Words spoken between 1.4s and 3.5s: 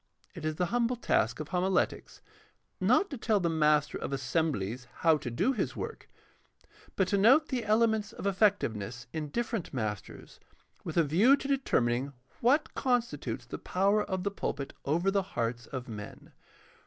homiletics, not to tell